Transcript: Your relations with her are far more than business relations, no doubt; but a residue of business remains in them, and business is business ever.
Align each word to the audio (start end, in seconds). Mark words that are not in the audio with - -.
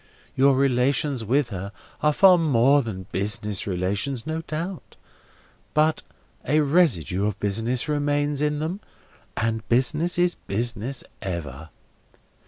Your 0.35 0.55
relations 0.55 1.23
with 1.23 1.49
her 1.51 1.71
are 2.01 2.11
far 2.11 2.39
more 2.39 2.81
than 2.81 3.05
business 3.11 3.67
relations, 3.67 4.25
no 4.25 4.41
doubt; 4.41 4.97
but 5.75 6.01
a 6.43 6.61
residue 6.61 7.27
of 7.27 7.39
business 7.39 7.87
remains 7.87 8.41
in 8.41 8.57
them, 8.57 8.79
and 9.37 9.69
business 9.69 10.17
is 10.17 10.33
business 10.33 11.03
ever. 11.21 11.69